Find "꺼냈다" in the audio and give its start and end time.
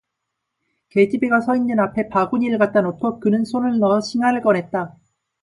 4.41-4.97